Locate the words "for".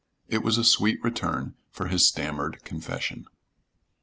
1.69-1.85